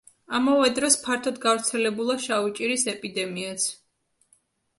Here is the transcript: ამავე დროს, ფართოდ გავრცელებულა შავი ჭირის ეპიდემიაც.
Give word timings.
ამავე 0.37 0.69
დროს, 0.77 0.95
ფართოდ 1.01 1.37
გავრცელებულა 1.43 2.15
შავი 2.25 2.55
ჭირის 2.61 2.87
ეპიდემიაც. 2.95 3.69